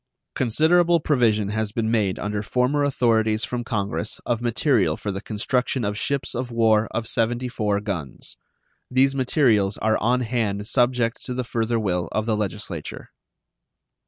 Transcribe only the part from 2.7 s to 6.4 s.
authorities from Congress of material for the construction of ships